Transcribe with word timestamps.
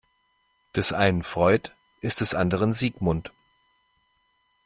Des 0.75 0.93
einen 0.93 1.21
Freud 1.21 1.69
ist 1.99 2.21
des 2.21 2.33
anderen 2.33 2.73
Sigmund. 2.73 3.31